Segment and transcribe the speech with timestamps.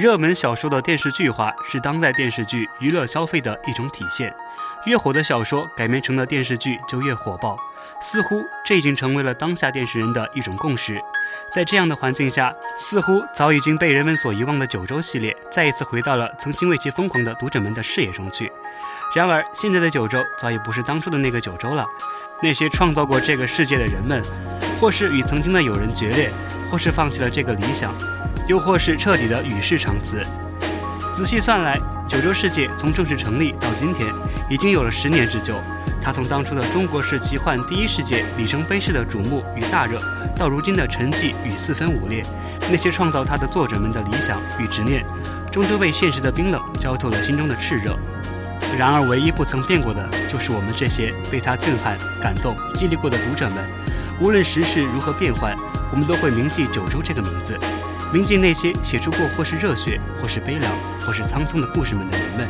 [0.00, 4.34] 热门小说的电视剧化是当代电视剧娱乐消费的一种体现。
[4.86, 7.54] 越火的小说改编成了电视剧就越火爆，
[8.00, 10.98] 似乎这已经成为了当下电视人的一种共识。
[11.52, 18.50] 在这样的环境下，似乎早已经被人们所遗忘的九州系列再一次回到了曾经为其疯狂的读者们的视野中去。
[19.14, 21.86] 然而，现在的九州早已不是当初的那个九州了。
[22.42, 24.22] 那些创造过这个世界的人们，
[24.80, 26.32] 或是与曾经的友人决裂，
[26.70, 27.92] 或是放弃了这个理想，
[28.50, 30.20] 又或是彻底的与世长辞。
[31.14, 31.78] 仔细算来，
[32.08, 34.12] 九州世界从正式成立到今天，
[34.50, 35.54] 已经有了十年之久。
[36.02, 40.00] 它从当初的中国式奇幻第一世界里程碑式的瞩目与大热，
[40.36, 42.24] 到如今的沉寂与四分五裂，
[42.68, 45.04] 那些创造它的作者们的理想与执念，
[45.52, 47.96] 终究被现实的冰冷浇透了心中的炽热。
[48.76, 53.58] 然而，唯一不曾变过的，就是我们这些被他震撼、感动、激励过的读者们。
[54.20, 55.56] 无论时事如何变换，
[55.92, 57.56] 我们都会铭记九州这个名字，
[58.12, 60.72] 铭记那些写出过或是热血、或是悲凉、
[61.06, 62.48] 或是沧桑的故事们的人们。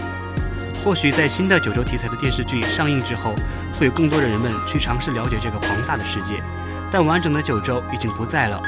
[0.82, 3.34] 或许在新的九州题材的电视剧上映之后，
[3.74, 6.42] 会有更多的人们去尝试了解这个庞大的世界，
[6.90, 8.58] 但完整的九州已经不在了。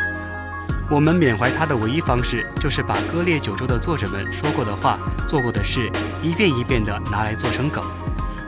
[0.90, 5.90] 我们缅怀他的唯一方式，就是把割裂九州的作者们说过的话、做过的事，
[6.22, 7.82] 一遍一遍地拿来做成梗，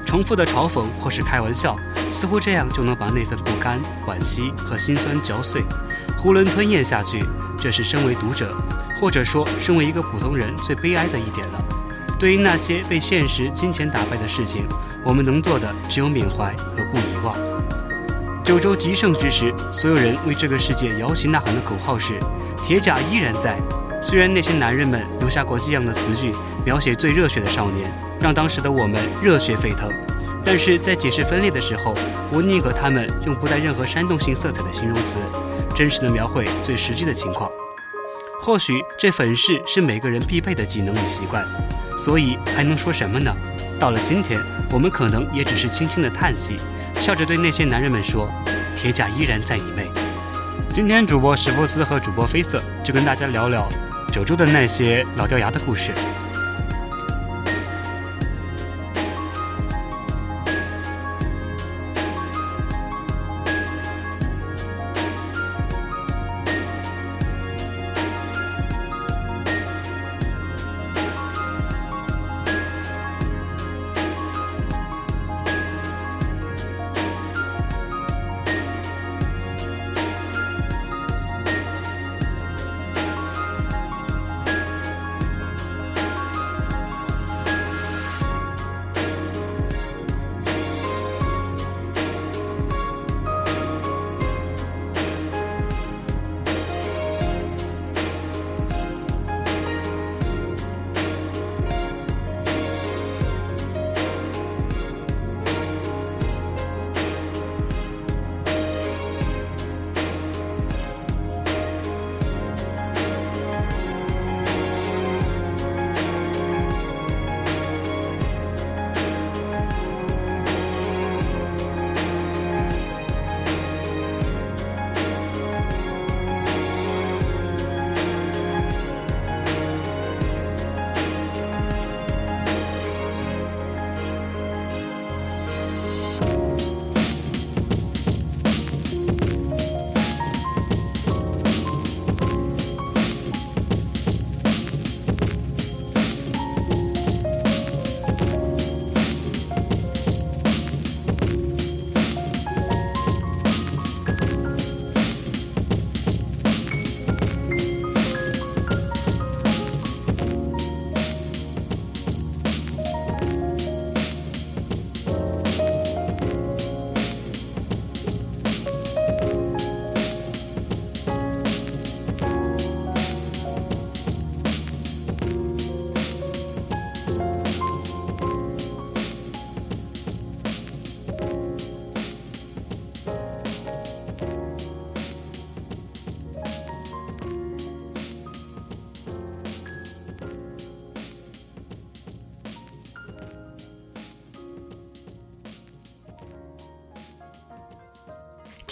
[0.04, 1.74] 重复的嘲讽或是开玩笑，
[2.10, 5.64] 似乎这样就能把那份不甘、惋惜和心酸嚼碎、
[6.24, 7.22] 囫囵吞咽下去。
[7.58, 8.52] 这是身为读者，
[8.98, 11.62] 或者说身为一个普通人最悲哀的一点了。
[12.18, 14.66] 对于那些被现实、金钱打败的事情，
[15.04, 17.36] 我们能做的只有缅怀和不遗忘。
[18.42, 22.14] 九州极盛之时，所有人为这个世界摇旗呐喊的口号是
[22.56, 23.58] “铁甲依然在”。
[24.02, 26.32] 虽然那些男人们留下过激昂的词句，
[26.64, 29.90] 描写最热血的少年，让当时的我们热血沸腾，
[30.44, 31.94] 但是在解释分裂的时候，
[32.32, 35.18] 我宁可他们用不带任何煽动性色彩的形容词，
[35.74, 37.50] 真实的描绘最实际的情况。
[38.40, 41.42] 或许这粉饰是每个人必备的技能与习惯，
[41.98, 43.34] 所以还能说什么呢？
[43.80, 44.38] 到了今天，
[44.70, 46.56] 我们可能也只是轻轻的叹息。
[47.00, 48.30] 笑着对那些男人们说
[48.76, 49.90] ：“铁甲依然在你内。”
[50.72, 53.68] 今天主播史波斯和主播绯色就跟大家聊聊
[54.12, 55.92] 九州的那些老掉牙的故事。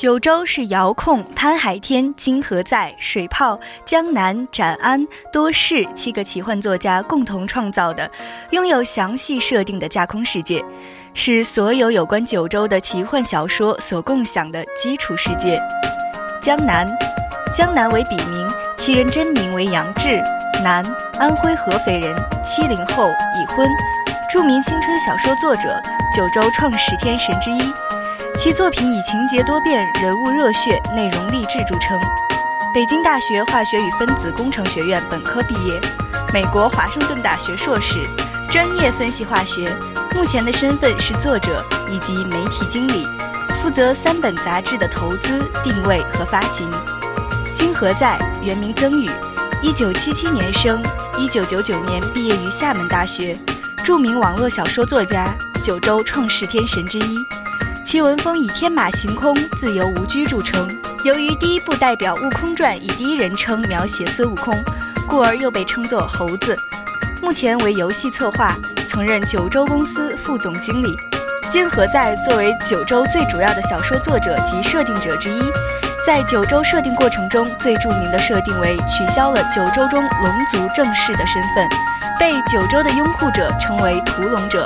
[0.02, 8.10] 九州是遥控、潘海天、金河在、水泡、江南、展安、多士七个奇幻作家共同创造的，
[8.50, 10.60] 拥有详细设定的架空世界，
[11.14, 15.56] 是所有有关九州的奇幻小说所共享的基础世界。
[16.40, 16.84] 江南，
[17.54, 18.50] 江南为笔名。
[18.76, 20.20] 其人真名为杨志，
[20.64, 20.84] 男，
[21.20, 22.12] 安徽合肥人，
[22.42, 23.68] 七零后，已婚，
[24.28, 25.80] 著名青春小说作者，
[26.12, 27.72] 九州创十天神之一。
[28.42, 31.96] 其作品以情节多变、人物热血、内容励志著称。
[32.74, 35.80] 北京大学化学与分子工程学院本科毕业，
[36.34, 38.00] 美国华盛顿大学硕士，
[38.48, 39.72] 专业分析化学。
[40.12, 43.06] 目前的身份是作者以及媒体经理，
[43.62, 46.68] 负责三本杂志的投资、定位和发行。
[47.54, 49.08] 金何在，原名曾宇，
[49.62, 50.82] 一九七七年生，
[51.16, 53.36] 一九九九年毕业于厦门大学，
[53.84, 57.16] 著名网络小说作家，九州创世天神之一。
[57.84, 60.68] 其文风以天马行空、自由无拘著称。
[61.04, 64.54] 由于第一部代表《悟空传》以第一人称描写孙悟空，
[65.08, 66.56] 故而又被称作猴子。
[67.20, 68.56] 目前为游戏策划，
[68.86, 70.96] 曾任九州公司副总经理。
[71.50, 75.42] 金何在作为九州最主要的小说作者及设定者之一，
[76.06, 81.68] 在九州设定过程中最著名的设定为取消了九州中龙族正式的身份，
[82.18, 84.64] 被九州的拥护者称为屠龙者。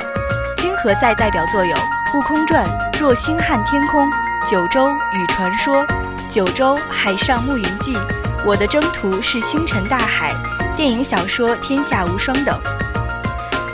[0.58, 1.76] 金何在代表作有
[2.14, 2.64] 《悟空传》。
[3.00, 4.08] 若星汉天空，
[4.46, 5.84] 九州与传说，
[6.28, 7.96] 九州海上牧云记，
[8.44, 10.32] 我的征途是星辰大海，
[10.76, 12.58] 电影小说天下无双等。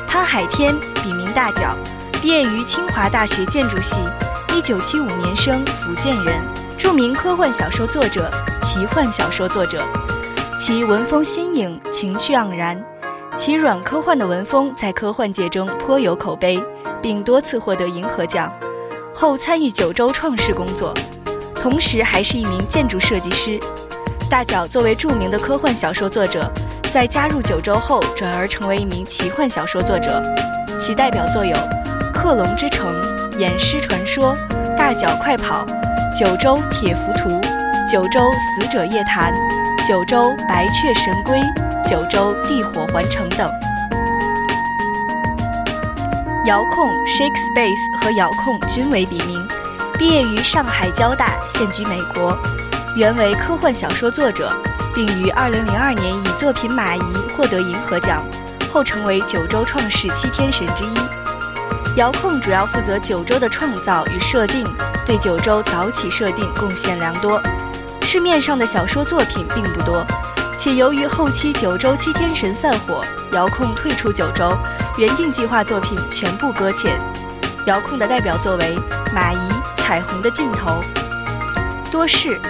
[0.09, 1.77] 潘海天，笔名大脚，
[2.21, 4.01] 毕业于清华大学建筑系，
[4.55, 6.41] 一九七五年生，福建人，
[6.77, 8.31] 著名科幻小说作者、
[8.63, 9.87] 奇幻小说作者。
[10.59, 12.81] 其文风新颖，情趣盎然，
[13.37, 16.63] 其软科幻的文风在科幻界中颇有口碑，
[17.03, 18.51] 并多次获得银河奖。
[19.15, 20.95] 后参与九州创世工作，
[21.55, 23.59] 同时还是一名建筑设计师。
[24.31, 26.51] 大脚作为著名的科幻小说作者，
[26.91, 30.23] 在加入九州后转而成为一名奇幻小说作者。
[30.81, 31.55] 其代表作有
[32.15, 32.91] 《克隆之城》
[33.39, 34.35] 《演尸传说》
[34.77, 35.67] 《大脚快跑》
[36.19, 37.29] 《九州铁浮图》
[37.91, 39.35] 《九州死者夜谈》
[39.89, 41.39] 《九州白雀神龟》
[41.89, 43.49] 《九州地火环城》等。
[46.45, 49.47] 遥控 Shake Space 和遥控均为笔名，
[49.97, 52.37] 毕业于上海交大，现居美国，
[52.97, 54.53] 原为科幻小说作者，
[54.93, 57.01] 并于2002年以作品《马姨》
[57.37, 58.21] 获得银河奖，
[58.73, 61.97] 后成为九州创世七天神之一。
[61.97, 64.67] 遥控主要负责九州的创造与设定，
[65.07, 67.41] 对九州早起设定贡献良多。
[68.03, 70.05] 市面上的小说作品并不多，
[70.59, 73.01] 且由于后期九州七天神散伙，
[73.31, 74.51] 遥控退出九州。
[74.99, 76.99] 原定计划作品全部搁浅。
[77.67, 78.77] 遥控的代表作为
[79.15, 79.37] 《马姨》
[79.77, 80.81] 《彩虹的尽头》。
[81.91, 82.41] 多士，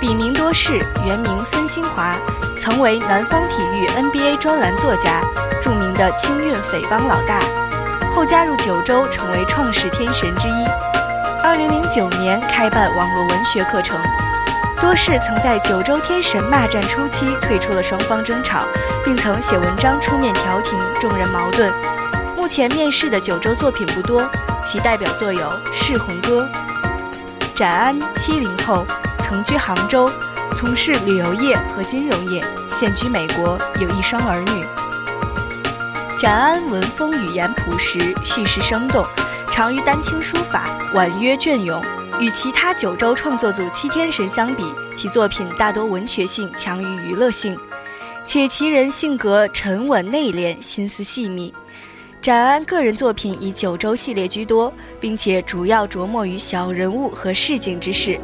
[0.00, 2.16] 笔名多士，原名孙兴华，
[2.58, 5.22] 曾为南方体育 NBA 专栏作家，
[5.62, 7.40] 著名的青运匪帮老大。
[8.14, 10.64] 后加入九州，成为创世天神之一。
[11.42, 14.00] 二零零九年开办网络文学课程。
[14.80, 18.66] 多士曾在九州天神骂战初期退出了双方争吵，
[19.04, 21.72] 并曾写文章出面调停众人矛盾。
[22.36, 24.28] 目前面世的九州作品不多，
[24.62, 25.40] 其代表作有
[25.72, 26.48] 《世红歌》。
[27.54, 28.86] 展安，七零后，
[29.18, 30.10] 曾居杭州，
[30.54, 34.64] 从事旅游业和金融业，现居美国，有一双儿女。
[36.18, 39.04] 展安文风语言朴实，叙事生动，
[39.56, 41.82] 长于丹青书法，婉约隽永。
[42.20, 44.62] 与其他九州创作组七天神相比，
[44.94, 47.56] 其作品大多文学性强于娱乐性，
[48.26, 51.54] 且其人性格沉稳内敛，心思细密。
[52.20, 54.70] 展安个人作品以九州系列居多，
[55.00, 58.20] 并且主要着墨于小人物和市井之事，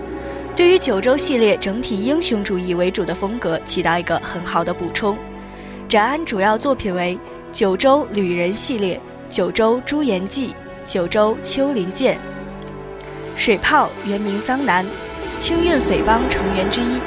[0.54, 5.16] 对于九州系列整体英雄主义为主的风格起到一个很好的补充。
[5.88, 7.18] 展安主要作品为
[7.58, 9.00] 《九州旅人》系列，
[9.34, 10.48] 《九州朱颜记》，
[10.84, 12.16] 《九州丘陵剑》。
[13.36, 14.84] 水炮原名臧南，
[15.38, 17.00] 青运匪帮成员之一。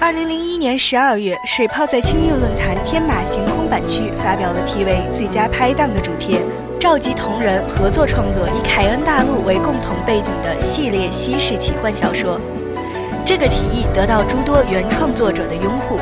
[0.00, 6.38] 二零零一年十二月，水炮在青运论坛天马行空版区发表了题为“最佳拍档”的主题，
[6.78, 12.38] 召集同人合作创作以凯恩大陆为共同背景的系列西式奇幻小说。
[13.24, 15.98] 这个提议得到诸多原创作者的拥护，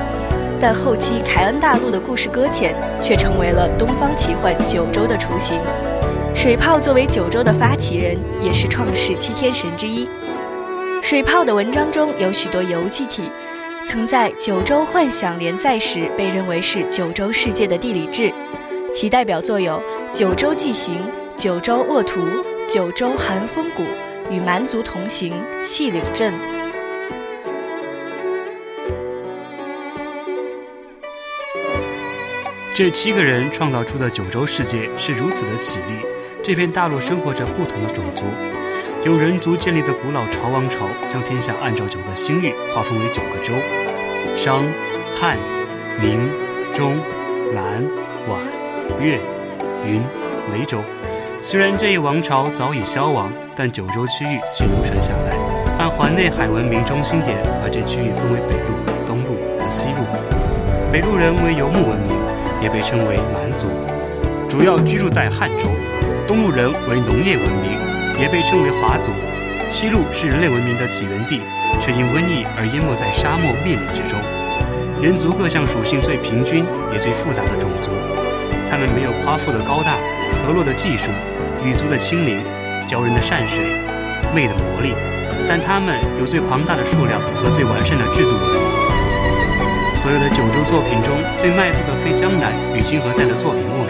[0.61, 5.61] 但后期凯恩大陆的故事搁浅，却成为了东方奇幻九州的雏形。
[6.35, 10.09] 水泡作为九州的发起人，也是创世七天神之一。
[11.01, 13.31] 水泡的文章中有许多游记体，
[13.85, 18.33] 曾在《九州幻想》连载时被认为是九州世界的地理志。
[18.93, 19.81] 其代表作有
[20.13, 20.97] 《九州纪行》
[21.37, 22.21] 《九州恶图》
[22.69, 23.83] 《九州寒风谷》
[24.31, 25.33] 《与蛮族同行》
[25.65, 26.33] 《细柳镇》。
[32.75, 36.12] 这七个人创造出的九州世界是如此的绮丽。
[36.43, 38.25] 这片大陆生活着不同的种族，
[39.05, 43.55] 由人族建立的古老朝王朝将天下按照九个星域划分为九个州：
[44.35, 44.65] 商、
[45.15, 45.39] 汉、
[46.01, 46.29] 明、
[46.75, 46.99] 中、
[47.55, 47.85] 南、
[48.27, 48.41] 皖、
[49.01, 49.21] 越、
[49.87, 50.03] 云、
[50.53, 50.81] 雷州。
[51.41, 55.37] 虽然这一王朝早已消亡，但九州区域却流传下来。
[55.79, 58.75] 按环内海文明中心点，把这区域分为北路、
[59.07, 60.05] 东路和西路。
[60.91, 62.11] 北路人为游牧文明，
[62.61, 63.69] 也被称为蛮族，
[64.49, 65.67] 主要居住在汉州；
[66.27, 67.79] 东路人为农业文明，
[68.21, 69.11] 也被称为华族。
[69.69, 71.41] 西路是人类文明的起源地，
[71.81, 74.19] 却因瘟疫而淹没在沙漠密林之中。
[75.01, 77.91] 人族各项属性最平均也最复杂的种族，
[78.71, 79.97] 他们没有夸父的高大、
[80.47, 81.11] 河洛的技术、
[81.65, 82.39] 羽族的轻灵、
[82.87, 83.65] 鲛人的善水、
[84.35, 84.95] 魅的魔力，
[85.49, 88.31] 但他们有最庞大的数量和最完善的制度。
[89.95, 93.82] 所有的九州作品中最卖座的非江南与金河在的作品莫。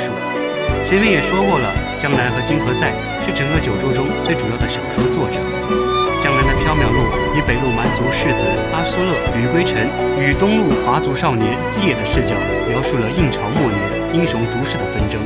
[0.93, 2.93] 前面也说过了，江南和金河在
[3.25, 5.41] 是整个九州中最主要的小说作者。
[6.21, 7.01] 江南的缥缈录
[7.33, 8.45] 以北路蛮族世子
[8.75, 9.89] 阿苏勒、吕归尘
[10.21, 12.37] 与东路华族少年姬野的视角，
[12.69, 13.81] 描述了印朝末年
[14.13, 15.17] 英雄逐世的纷争；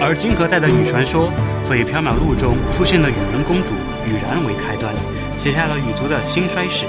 [0.00, 1.32] 而金河在的羽传说
[1.64, 3.74] 则以缥缈录中出现的羽人公主
[4.06, 4.94] 羽然为开端，
[5.36, 6.86] 写下了羽族的兴衰史。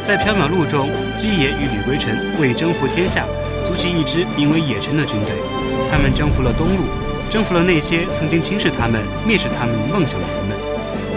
[0.00, 0.88] 在缥缈录中，
[1.18, 3.24] 姬野与吕归尘为征服天下，
[3.64, 5.34] 组起一支名为野尘的军队，
[5.90, 6.86] 他们征服了东路。
[7.30, 10.56] 征服了那些曾经轻视他们、蔑视他们梦想的人们，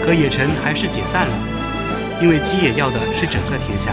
[0.04, 1.34] 可野城还是解散了，
[2.20, 3.92] 因为基野要的是整个天下，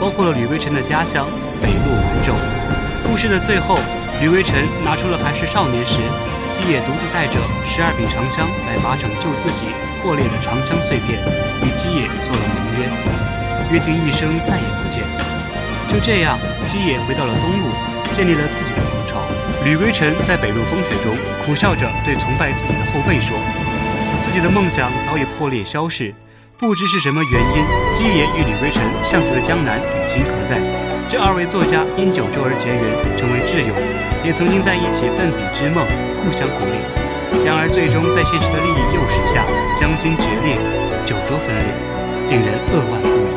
[0.00, 1.26] 包括了吕归尘的家乡
[1.62, 2.34] 北路蛮州。
[3.06, 3.78] 故事的最后，
[4.20, 5.98] 吕归尘拿出了还是少年时，
[6.52, 9.66] 基野独自带着十二柄长枪来拔拯救自己
[10.02, 11.22] 破裂的长枪碎片，
[11.62, 12.90] 与基野做了盟约，
[13.70, 15.04] 约定一生再也不见。
[15.86, 17.70] 就这样，基野回到了东路，
[18.14, 19.20] 建立了自己的王朝。
[19.64, 23.36] 吕归尘在北路风雪中苦笑着对崇拜自己的后辈说
[24.22, 26.14] ：“自己的梦想早已破裂消逝，
[26.56, 30.60] 不知是什么原因，基野与吕归尘像极了江南与金河在。
[31.08, 32.84] 这二位作家因九州而结缘，
[33.18, 33.74] 成为挚友，
[34.24, 35.84] 也曾经在一起奋笔之梦，
[36.22, 36.78] 互相鼓励。
[37.44, 39.44] 然而最终在现实的利益诱使下，
[39.74, 40.56] 江津决裂，
[41.04, 41.66] 九州分裂，
[42.30, 43.33] 令人扼腕不已。”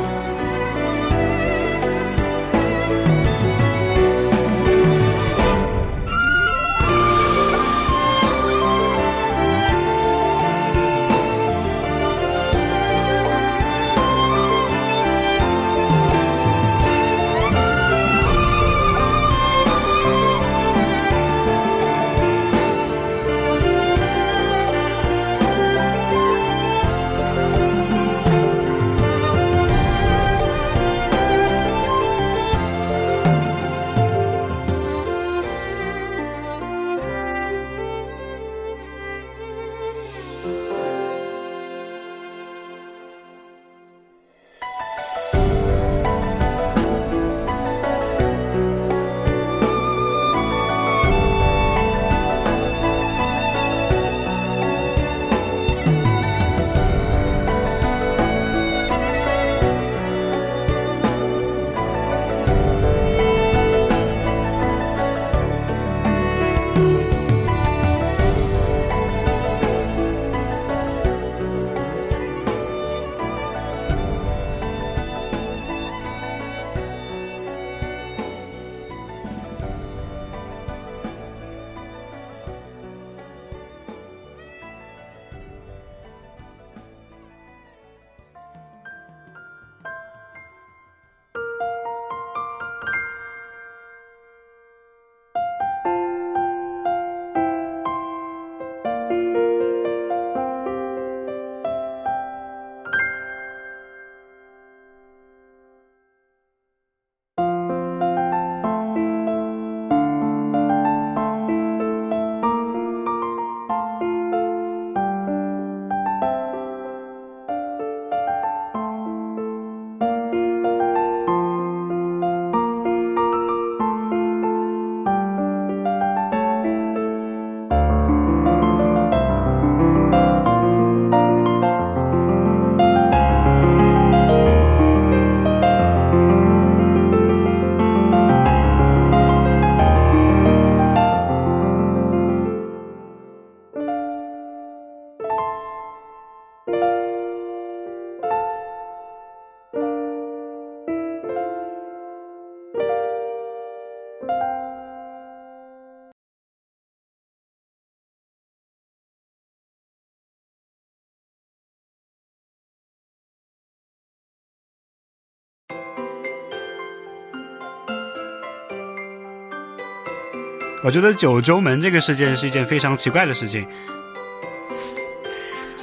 [170.88, 173.67] 我觉得九州门这个事件是一件非常奇怪的事情。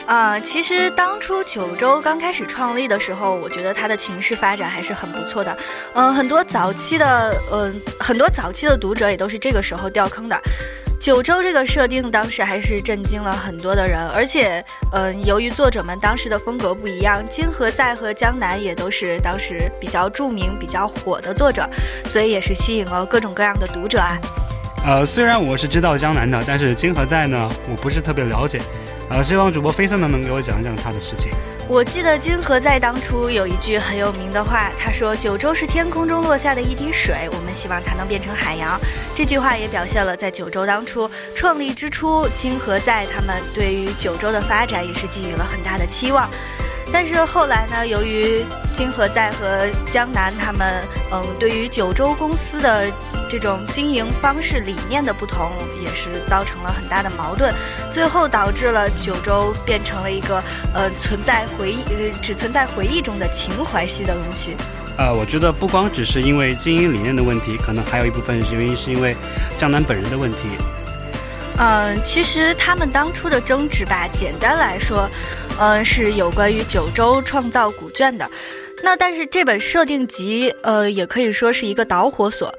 [0.06, 5.54] 啊，其实当初九州刚开始创立的时候，我觉得它的情势发展还是很不错的。
[5.92, 10.40] 嗯，很多早期的，嗯，很多早期的读者也都是这个时候掉坑的。
[10.98, 21.68] 九州这个设定当时还是震惊了很多的人，而且，嗯，由于作者们当时的风格不一样，金河在和江南也都是当时比较著名、比较火的作者，
[22.06, 24.16] 所以也是吸引了各种各样的读者啊。
[24.86, 28.60] 呃，虽然我是知道江南的，但是金河在呢，我不是特别了解。
[29.08, 31.32] 呃，希望主播飞色呢能给我讲讲他的事情。
[31.66, 38.78] 我记得金河在当初有一句很有名的话，他说：“九州是天空中落下的一滴水，我们希望它能变成海洋。”
[39.16, 46.28] 这句话也表现了在九州当初创立之初，金河在他们对于九州的发展也是寄予了很大的期望。
[46.92, 52.86] 但是后来呢，由于金河在和江南他们，嗯，对于九州公司的。
[53.28, 55.50] 这种经营方式理念的不同，
[55.82, 57.52] 也是造成了很大的矛盾，
[57.90, 60.42] 最后导致了九州变成了一个
[60.74, 64.56] 呃存在回忆呃只存在回忆中的情怀系的东西。
[64.96, 69.16] 呃，我觉得不光只是因为经营理念的问题，可能还有一部分原因是因为
[69.58, 70.50] 江南本人的问题。
[71.58, 75.08] 嗯，其实他们当初的争执吧，简单来说，
[75.58, 78.28] 嗯，是有关于九州创造古卷的。
[78.82, 82.52] 那但是这本设定集，呃，也可以说是一个导火索。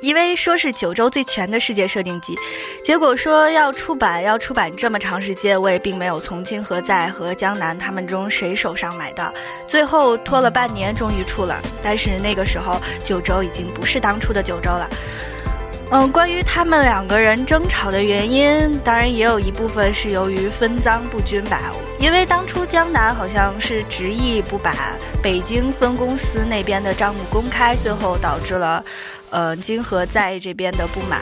[0.00, 2.36] 因为说是九州最全的世界设定集，
[2.82, 9.32] 结果说要出版，要出版这么长时间，我也并没有从金河在和江南他们中谁手上买的，
[9.66, 11.60] 最后拖了半年，终于出了。
[11.82, 14.88] 但是那个时候九州已经不是当初的九州了。
[15.90, 21.60] 嗯，关于他们两个人争吵的原因，当然也有一部分是由于分赃不均吧。
[22.00, 24.74] 因为当初江南好像是执意不把
[25.22, 28.82] 北京分公司那边的账目公开，最后导致了。
[29.34, 31.20] 呃，金河在这边的不满。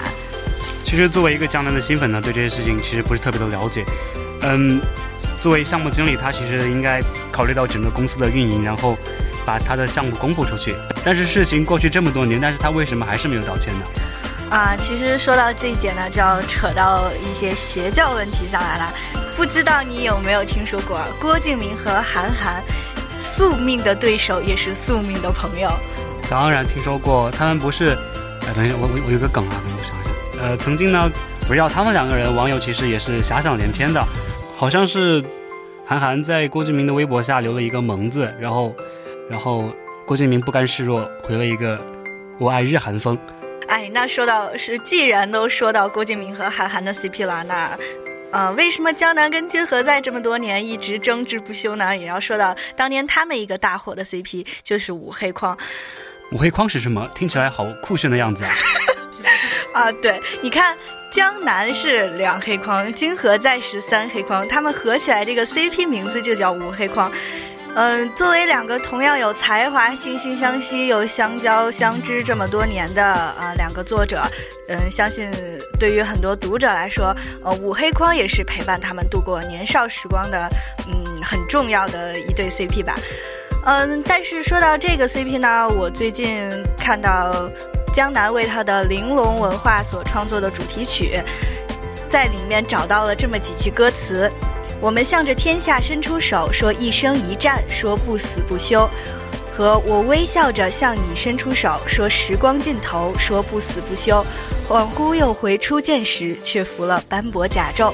[0.84, 3.82] 其实作为一个江南的新粉呢，对这些事情其实不是特别的了解。
[4.42, 4.78] 嗯，
[5.40, 7.00] 作为项目经理，他其实应该
[7.32, 8.98] 考虑到整个公司的运营，然后
[9.46, 10.74] 把他的项目公布出去。
[11.02, 13.84] 但是事情过去这么多年，但是他为什么还是没有道歉呢？
[14.50, 18.92] 啊，其实说到这一点呢，就要扯到一些邪教问题上来了。
[19.34, 22.62] 不知道你有没有听说过郭敬明和韩寒，
[23.18, 25.70] 宿命的对手，也是宿命的朋友。
[26.32, 27.90] 当然听说过，他们不是，
[28.48, 30.42] 哎，等一下，我我我有个梗啊，等我想一想。
[30.42, 31.10] 呃，曾经呢，
[31.50, 34.02] 围绕他们两个人，网友其实也是遐想连篇的，
[34.56, 35.22] 好像是
[35.84, 38.74] 韩寒在郭敬明的微博下留了一个萌字，然后，
[39.28, 39.70] 然后
[40.06, 41.78] 郭敬明不甘示弱，回了一个
[42.38, 43.16] 我爱日韩风。
[43.68, 47.78] 哎，那说到是，既然都说到郭敬明和韩寒的 CP 了，那。
[48.30, 51.94] 呃，为什么江南跟金河在这么多年一直争执不休呢？
[51.94, 55.54] 也要说到当年他们一个大火的 CP，就是五黑框。
[56.32, 57.06] 五黑框是什么？
[57.14, 58.50] 听起来好酷炫的样子啊！
[59.84, 60.76] 啊，对，你看，
[61.10, 67.12] 江南是两黑框，金河在是三黑框，他们合起来这个 CP 名字就叫五黑框。
[67.74, 74.22] 嗯，作为两个同样有才华、惺惺相惜又相交相知这么多年的呃两个作者，
[74.68, 75.30] 嗯，相信
[75.78, 77.14] 对于很多读者来说，
[77.44, 80.48] 呃，五黑框也是陪伴他们度过年少时光的，
[80.86, 82.94] 嗯，很重要的一对 CP 吧。
[83.64, 87.48] 嗯，但是说到这个 CP 呢，我最近看到
[87.94, 91.20] 江南为他的玲珑文化所创作的主题曲，
[92.11, 94.31] 在里面找到了这么几句歌词。
[94.81, 98.88] 我们向着天下伸出手，说一生一战，说不死不休；
[99.57, 104.27] 和我微笑着向你伸出手，说时光尽头，说不死不休。
[104.68, 107.92] 恍惚又回初见时，却服了斑驳甲胄。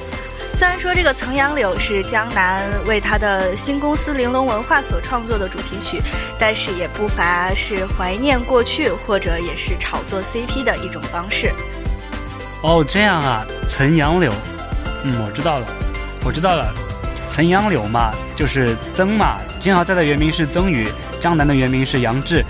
[0.53, 6.01] 虽然说这个《曾杨柳》是江南为他的新公司玲珑文化所创作的主题曲，
[6.37, 11.53] 但是也不乏是怀念过去，或者也是炒作 CP 的一种方式。
[12.61, 14.31] 哦，这样啊，《曾杨柳》，
[15.03, 15.65] 嗯，我知道了。
[16.25, 16.73] 我知道了，
[17.31, 19.37] 岑杨柳嘛，就是曾嘛。
[19.61, 20.89] 金豪在的原名是曾宇，
[21.21, 22.43] 江南的原名是杨志。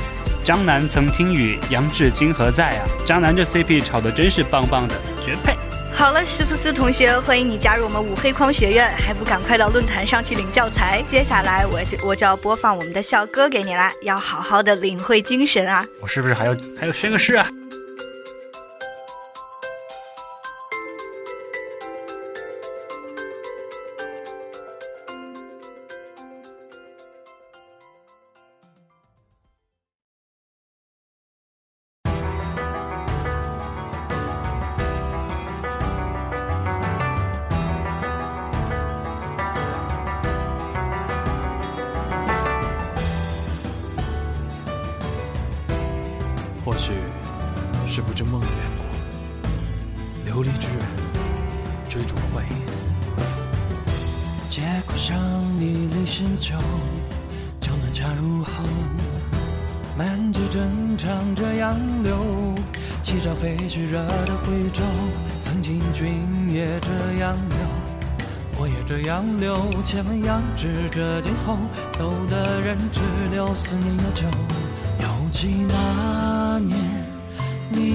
[0.43, 2.87] 江南曾听雨，杨志今何在啊？
[3.05, 5.55] 江南这 CP 炒的真是棒棒的，绝配。
[5.99, 11.03] 好了，史福斯同学，欢迎你加入我们五黑框学院，还不赶快到论坛上去领教材？
[11.09, 15.85] 接下来我就我就要播放我们的校歌给你啦，要好好的领会精神啊！
[15.99, 17.45] 我是不是还要还要宣个誓啊？
[47.99, 48.85] 是不知梦远过，
[50.23, 50.77] 流离之人
[51.89, 52.53] 追逐回忆。
[54.49, 55.19] 借故像
[55.59, 56.55] 一粒新酒，
[57.59, 58.63] 就能恰入喉。
[59.97, 62.55] 满街正唱着杨柳，
[63.03, 64.81] 七朝飞去惹的徽州。
[65.41, 66.07] 曾经君
[66.49, 67.57] 也这样留，
[68.61, 69.57] 我也这样留。
[69.83, 71.57] 且问杨枝这今后，
[71.91, 74.25] 走的人只留思念悠久。
[75.01, 75.78] 犹记那年，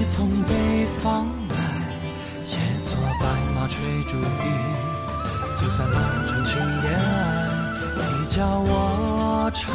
[0.07, 1.55] 从北方来，
[2.45, 4.27] 携作白马吹竹笛，
[5.55, 6.99] 走散满城青烟。
[7.97, 9.73] 你教我唱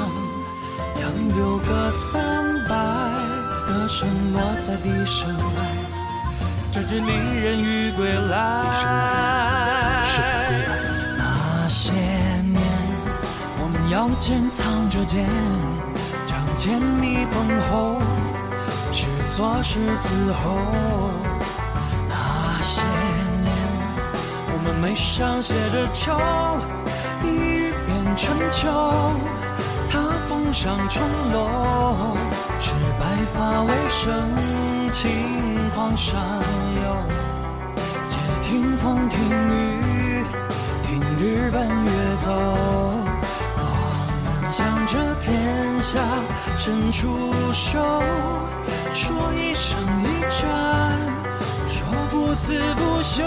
[1.01, 1.03] 杨
[1.37, 2.23] 柳歌三
[2.69, 2.75] 百，
[3.67, 5.59] 歌声落在笛声外。
[6.71, 8.39] 这支离人欲归来，
[10.07, 10.71] 是否归来？
[11.19, 12.63] 那些年，
[13.59, 15.29] 我们腰间藏着剑，
[16.29, 17.35] 仗剑逆风
[17.69, 18.01] 后，
[19.41, 20.53] 是左是字后。
[22.11, 22.83] 那些
[23.41, 23.51] 年，
[24.53, 26.13] 我们眉上写着愁，
[27.25, 28.69] 一语变成秋。
[29.91, 29.99] 他
[30.29, 31.01] 峰上重
[31.33, 32.15] 楼，
[32.61, 34.13] 是白发为生，
[34.93, 35.11] 轻
[35.75, 36.21] 狂上
[36.85, 36.87] 游。
[38.11, 39.17] 且听风听
[39.49, 40.23] 雨，
[40.85, 41.91] 听日奔月
[42.27, 42.29] 走。
[43.57, 43.65] 我
[44.43, 45.99] 们向着天下
[46.59, 48.03] 伸出手，
[48.95, 50.99] 说一生一战，
[51.69, 53.25] 说不死不休。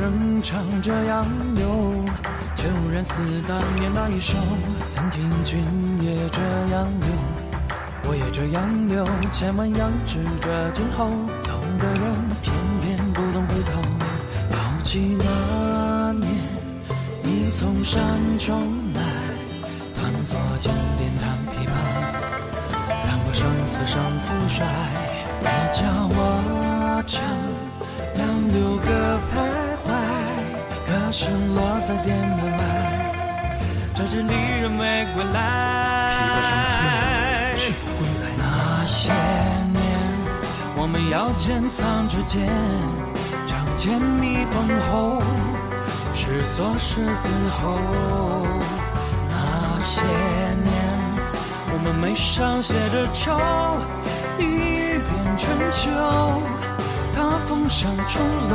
[0.00, 2.04] 人唱着杨柳，
[2.54, 4.38] 却无人似当年那一首。
[4.90, 5.58] 曾经君
[6.00, 6.40] 也这
[6.72, 7.08] 样留，
[8.04, 11.10] 我也这样留，千万杨志这今后，
[11.42, 12.02] 走的人
[12.42, 13.80] 偏偏不懂回头。
[14.50, 16.30] 犹记那年，
[17.22, 18.00] 你从山
[18.38, 18.56] 中
[18.94, 19.02] 来，
[19.94, 21.74] 端坐金殿弹琵琶。
[23.06, 24.64] 看过生死胜负衰，
[25.40, 27.20] 你叫我唱
[31.10, 32.58] 声落在殿门外，
[33.94, 35.36] 这支离人未归来。
[37.56, 38.28] 是否归来？
[38.36, 39.10] 那些
[39.72, 39.82] 年，
[40.76, 42.46] 我们腰间藏着剑，
[43.46, 45.22] 仗剑逆风后，
[46.14, 47.58] 是左是字后。
[49.28, 49.32] 那
[49.80, 50.00] 些
[50.62, 50.68] 年。
[51.70, 53.38] 我们眉上写着愁，
[54.38, 55.90] 一语变成秋。
[57.14, 57.16] 他
[57.46, 58.54] 峰上重楼，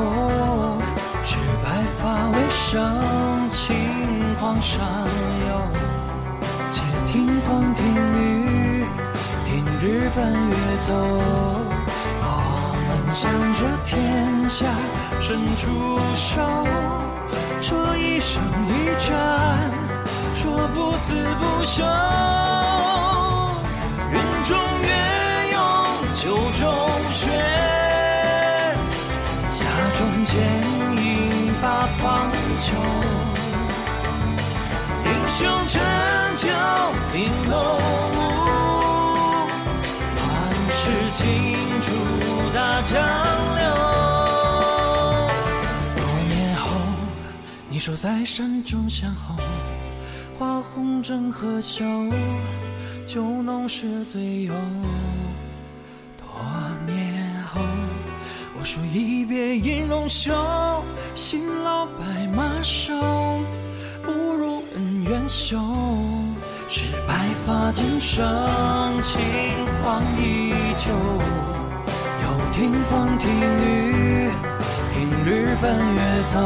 [1.26, 1.53] 是白
[2.02, 3.76] 发为生，轻
[4.40, 4.80] 狂上
[5.48, 5.52] 游。
[6.72, 7.82] 且听风听
[8.20, 8.86] 雨，
[9.46, 9.50] 听
[9.82, 10.20] 日奔
[10.50, 10.56] 月
[10.88, 10.90] 走。
[12.26, 13.22] 我们向
[13.54, 13.92] 着天
[14.50, 14.66] 下
[15.22, 15.64] 伸出
[16.16, 16.32] 手，
[17.62, 19.12] 说一生一战，
[20.36, 20.42] 说
[20.74, 21.84] 不死不休。
[24.12, 24.16] 云
[24.46, 24.90] 中月
[25.52, 25.56] 涌
[26.14, 26.22] 九
[26.60, 26.62] 州
[27.14, 27.22] 雪，
[29.52, 29.60] 家
[29.98, 30.34] 中剑
[32.54, 32.74] 方秋。
[35.06, 35.82] 英雄成
[36.36, 36.48] 就
[37.12, 37.18] 定
[37.50, 37.56] 楼
[38.14, 38.18] 舞，
[40.16, 40.22] 乱
[40.70, 40.82] 世
[41.18, 41.24] 尽
[41.82, 41.86] 处
[42.54, 42.92] 大江
[43.58, 43.62] 流。
[45.98, 46.66] 多年后，
[47.70, 49.36] 你守在山中相候，
[50.38, 51.84] 花红正和秀。
[53.06, 54.54] 酒浓是醉游，
[58.64, 60.34] 说一别音容休，
[61.16, 62.94] 新老白马瘦，
[64.04, 65.60] 不如恩怨休。
[66.70, 67.14] 是白
[67.46, 68.26] 发今生，
[69.04, 69.20] 轻
[69.84, 70.92] 狂依旧。
[72.24, 74.32] 又听风听雨，
[74.94, 74.96] 听
[75.26, 76.00] 日奔月
[76.34, 76.40] 走。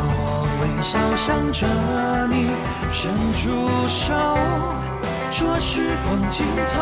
[0.00, 0.06] 我
[0.60, 1.66] 微笑向着
[2.28, 2.48] 你
[2.90, 4.14] 伸出手。
[5.30, 6.76] 说时光尽头，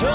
[0.00, 0.08] 中。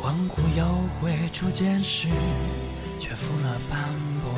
[0.00, 0.64] 恍惚又
[0.98, 2.08] 回初见时，
[2.98, 3.78] 却负了斑
[4.22, 4.32] 驳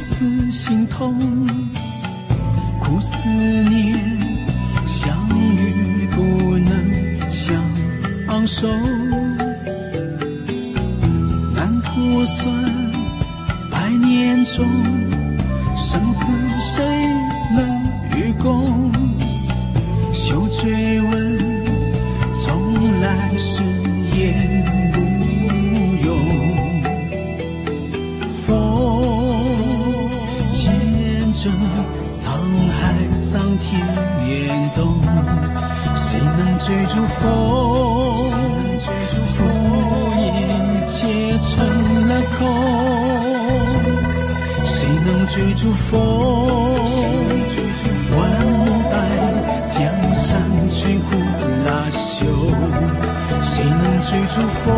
[0.00, 1.14] 思心痛，
[2.80, 3.98] 苦思念，
[4.86, 7.54] 相遇不能相
[8.28, 8.66] 昂首，
[11.54, 12.52] 难估算
[13.70, 14.66] 百年中
[15.76, 16.24] 生死，
[16.60, 16.84] 谁
[17.54, 18.89] 能与共？
[36.90, 37.22] 追逐风，
[39.24, 39.38] 风
[40.18, 40.20] 一
[40.88, 40.98] 切
[41.38, 41.48] 成
[42.08, 42.38] 了空。
[44.64, 45.88] 谁能追逐风？
[48.16, 48.18] 万
[48.90, 48.92] 代
[49.68, 49.78] 江
[50.16, 51.08] 山摧枯
[51.64, 52.26] 拉朽。
[53.40, 54.74] 谁能追逐风？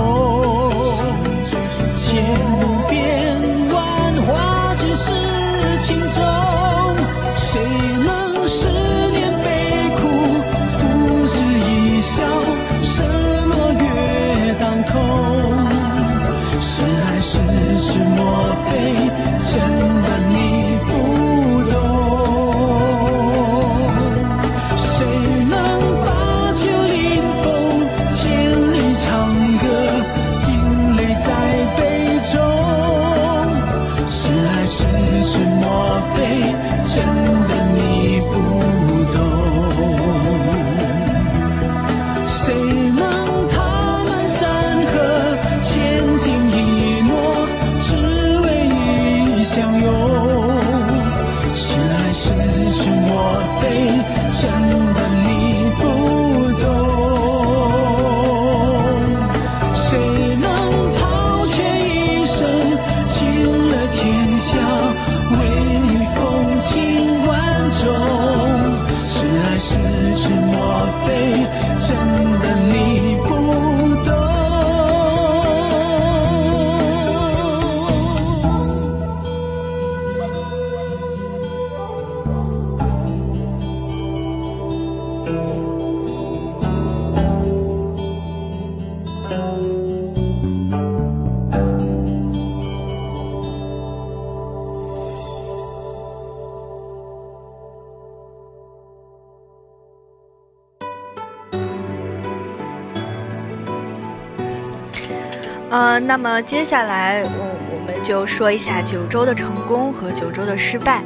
[106.13, 111.03] 那么接下来我我们就说一下九州的成功和九州的失败。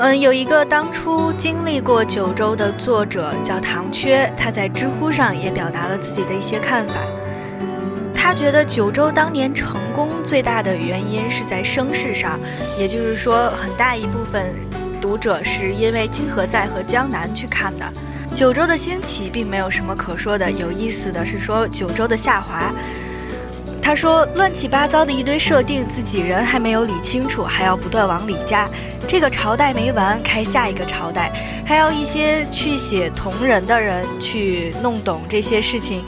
[0.00, 6.94] 嗯，有一个当初经历过九州的作者叫唐缺，他在知乎上也表达了自己的一些看法。
[8.12, 12.36] 他觉得九州当年成功最大的原因是在声势上，
[12.76, 14.52] 也就是说，很大一部分
[15.00, 17.86] 读者是因为金河在和江南去看的。
[18.34, 22.72] 九州的兴起并没有什么可说的，有意思的是说九州的下滑。
[23.84, 28.66] 他说：“乱七八糟的一堆设定，自己人还没有理清楚，还要不断往里加。
[29.06, 31.30] 这个朝代没完，开下一个朝代，
[31.66, 36.02] 还要一些去写同人的人去弄懂这些事情。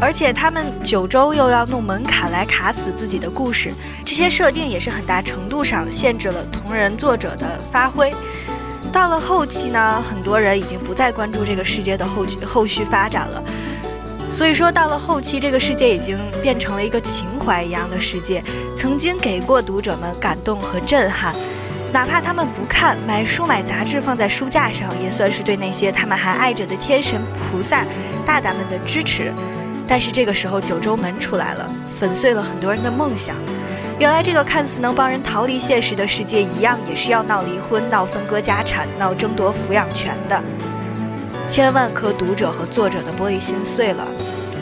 [0.00, 8.14] 而且他们九州又要弄门槛来卡死自己的故事，这些设定也是很大程度上限制了同人作者的发挥。
[8.92, 13.42] 到了后期呢，很多人已经不再关注这个世界的后续后续发展了。”
[14.30, 18.42] 所以说，到了后期，这个世界已经变成了一个情怀一样的世界，
[18.76, 21.34] 曾经给过读者们感动和震撼，
[21.92, 27.84] 哪怕他们不看，买书买杂志放在书架上，也算是对那些他们还爱着的天神菩萨、
[28.26, 29.32] 大大们的支持。
[29.88, 33.36] 但是这个时候，九州门出来了，粉碎了很多人的梦想。
[33.98, 40.42] 原来，这个看似能帮人逃离现实的世界，一样也是要闹离婚、闹分割家产、闹争夺抚养权的。
[41.48, 44.04] 千万颗读者和作者的玻璃心碎了，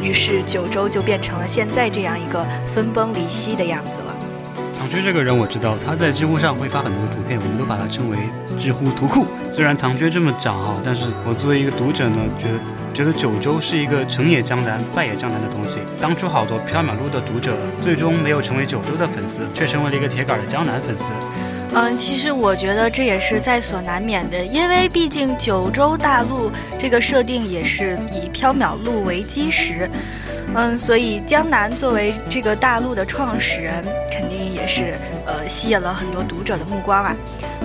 [0.02, 4.14] 于是九州就变成了现在这样一个分崩离析的样子了。
[4.78, 8.18] 唐缺这个人我知道，他在知乎上会发很多的图片，我们都把他称为
[8.58, 9.26] 知乎图库。
[9.50, 12.58] 虽然唐缺这么讲啊，但是我作为一个读者呢，觉得
[12.92, 15.78] 觉得九州是一个成也江南，败也江南的东西。
[15.98, 21.10] 当初好多缥缈录的读者，最终没有成为九州的粉丝，却成为了一个铁杆的江南粉丝。
[21.76, 29.90] 嗯，其实我觉得这也是在所难免的，因为毕竟九州大陆这个设定也是以缥缈录为基石。
[30.54, 34.94] 嗯，所以江南作为这个大陆的创始人，肯定也是
[35.26, 37.14] 呃吸引了很多读者的目光啊。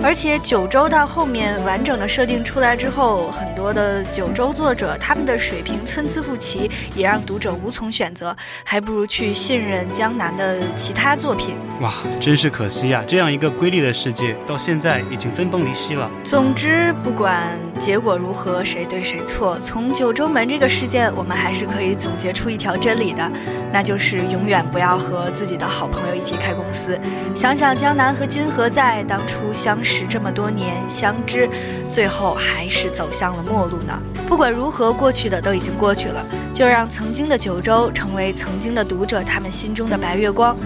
[0.02, 11.54] 而且九州到后面完整的设定出来之后，很多的九州作者他们的水平参差不齐，也让读者无从选择，还不如去信任江南的其他作品。
[11.80, 13.02] 哇，真是可惜呀！
[13.06, 16.10] 这样一个瑰丽的世界，到现在已经分崩离析了。
[16.22, 23.30] 总之，不管结果如何，谁对谁错，从九州门这个事件，我们还是可以总结出一条真理的，
[23.72, 26.89] 那就是永远不要和自己的好朋友一起开公司。
[27.34, 30.06] 想想江南和金河在当初相识。
[30.06, 31.48] 这么多年相知，
[31.90, 34.00] 最后还是走向了末路呢。
[34.26, 36.24] 不管如何，过去的都已经过去了，
[36.54, 40.56] 就让曾经的九州成为曾经的读者他们心中的白月光。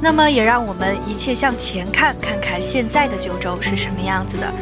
[0.00, 4.52] 那么，也让我们一切向前看，看看现在的九州是什么样子的。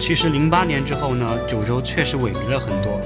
[0.00, 3.00] 其实，零八年之后呢，九州确实萎靡了很多。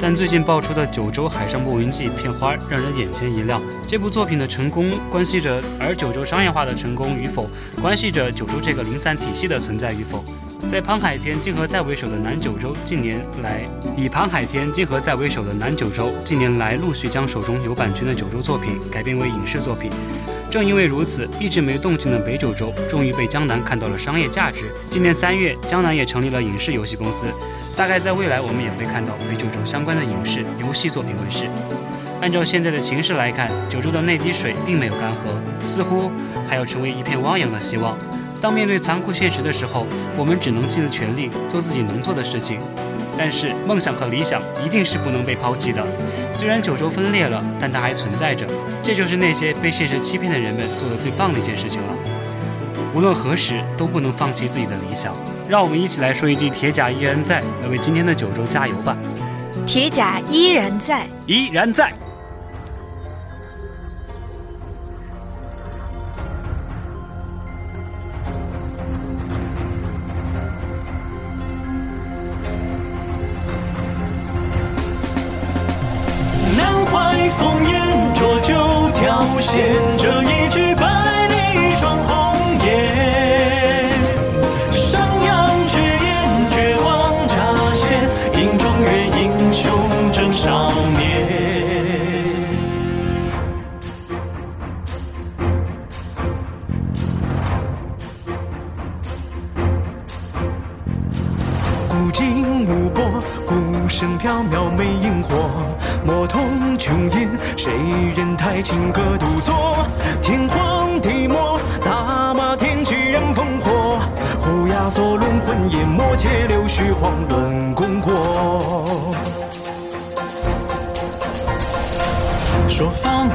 [0.00, 3.62] 但最近爆出的《九州海上牧云记》片花让人眼前一亮。
[3.86, 7.48] 这部作品的成功关系着，而九州商业化的成功与否，
[7.80, 10.24] 关系着九州这个零散体系的存在与否。
[10.66, 13.62] 在潘海天、金河在为首的南九州近年来，
[13.96, 19.90] 以潘海天、金河在为首的南九州近年来陆续将手中有版权的九州作品改编为影视作品。
[20.52, 24.70] 正因为如此，一直没动静的北九州终于被江南看到了商业价值。
[24.90, 27.26] 今年三月，江南也成立了影视游戏公司。
[27.74, 31.46] 大概在未来，我们也会看到北九州相关的影视、游戏作品问世。
[32.20, 36.12] 按照现在的情势来看，九州的那滴水并没有干涸，似乎
[36.46, 37.96] 还要成为一片汪洋的希望。
[38.38, 39.86] 当面对残酷现实的时候，
[40.18, 42.60] 我们只能尽全力做自己能做的事情。
[43.16, 45.82] 但是梦想和理想一定是不能被抛弃的。
[46.30, 48.46] 虽然九州分裂了，但它还存在着。
[48.82, 51.94] 这就是那些被现实欺骗的人们做的最棒的一件事情了。
[52.94, 55.14] 无论何时都不能放弃自己的理想。
[55.48, 58.96] 让我们一起来说一句“铁甲依然在”，来为今天的九州加油吧！
[59.66, 61.92] 铁甲依然在，依然在。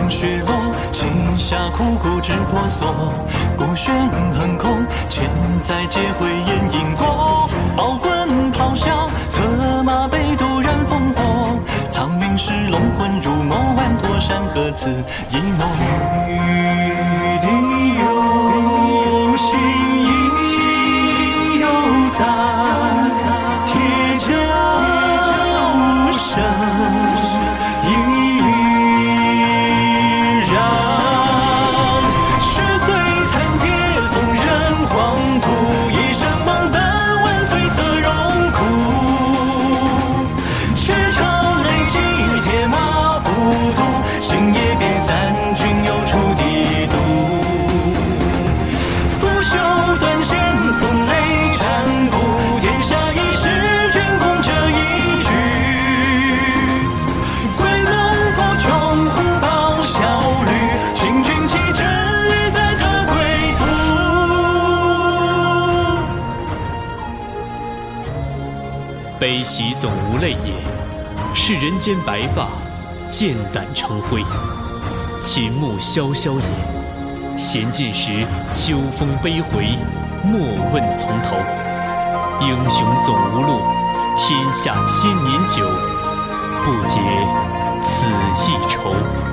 [0.10, 2.88] 雪落，青霞枯骨之婆娑。
[3.58, 3.94] 孤悬
[4.34, 5.26] 横空，千
[5.64, 7.50] 载皆会掩因果。
[7.78, 11.60] 傲魂咆哮，策马北渡燃烽火。
[11.92, 14.90] 苍云是龙魂入魔，万托山河自
[15.30, 15.66] 一诺。
[16.28, 17.48] 玉笛
[18.00, 19.58] 有心
[69.80, 70.54] 总无泪也，
[71.36, 72.48] 是人间白发，
[73.12, 74.26] 剑胆成灰。
[75.22, 78.26] 秦木萧萧也，闲尽时
[78.56, 79.68] 秋风悲回，
[80.24, 80.40] 莫
[80.74, 81.38] 问从头。
[82.42, 83.62] 英雄总无路，
[84.18, 85.64] 天下千年久，
[86.66, 87.00] 不解
[87.84, 88.08] 此
[88.52, 89.27] 一愁。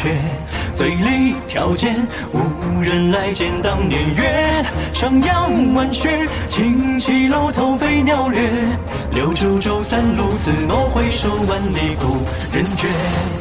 [0.00, 0.08] 却。
[0.74, 1.94] 醉里挑剑，
[2.32, 4.64] 无人来见当年月。
[4.94, 8.40] 上阳晚雪，旌旗楼头飞鸟掠。
[9.12, 12.16] 六九州三路子，诺回首，万里故
[12.56, 13.39] 人绝。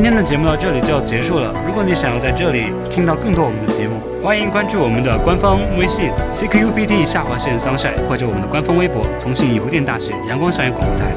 [0.00, 1.52] 今天的节目到这里就要结束了。
[1.66, 11.12] 如果你想要在这里听到更多我们的节目，欢迎关注我们的官方微信 CQUBT 下划线 Sunshine，或者我们的官方微博重庆邮电大学阳光校园广播台。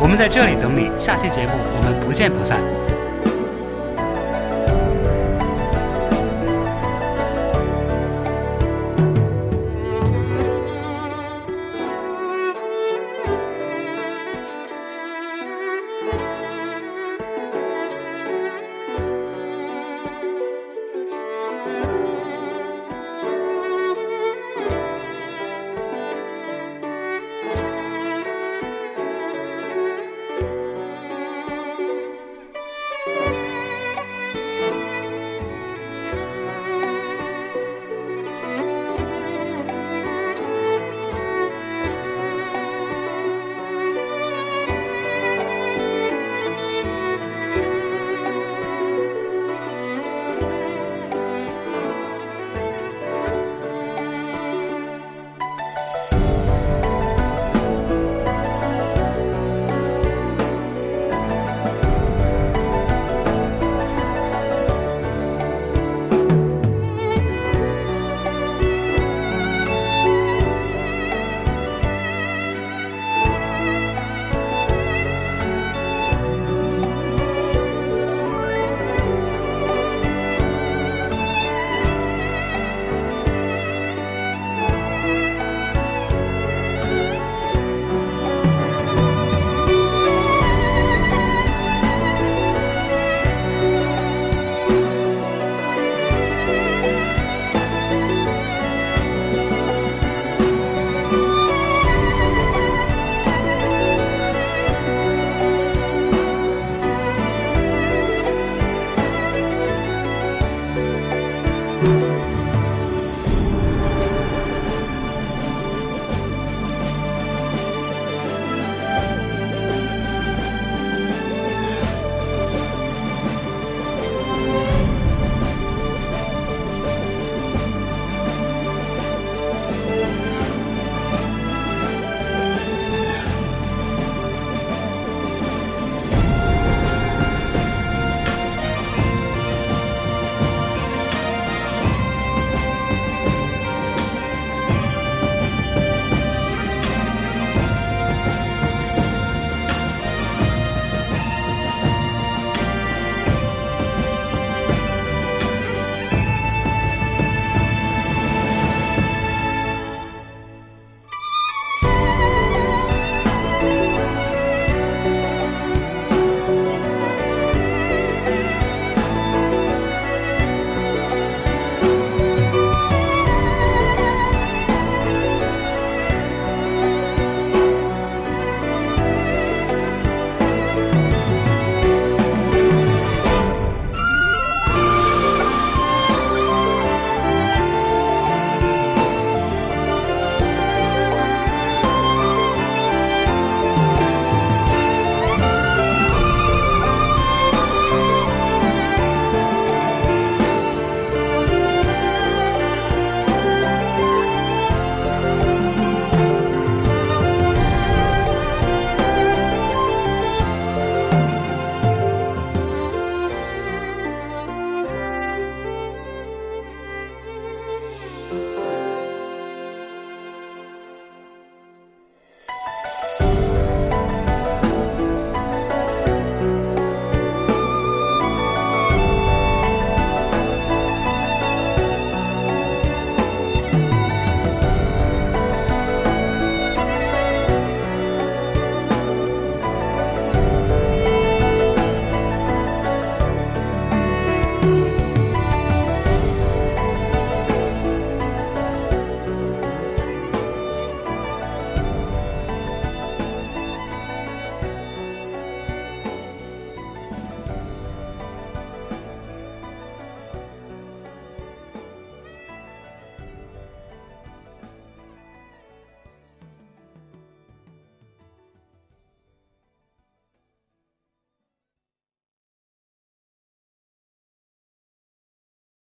[0.00, 2.60] 我们在这里等你，下期节目我们不见不散。